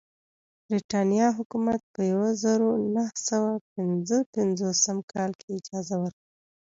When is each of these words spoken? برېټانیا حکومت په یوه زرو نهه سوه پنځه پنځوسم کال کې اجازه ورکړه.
برېټانیا 0.65 1.27
حکومت 1.37 1.81
په 1.93 2.01
یوه 2.11 2.29
زرو 2.43 2.69
نهه 2.95 3.15
سوه 3.29 3.51
پنځه 3.73 4.17
پنځوسم 4.35 4.97
کال 5.11 5.31
کې 5.39 5.49
اجازه 5.57 5.95
ورکړه. 6.01 6.27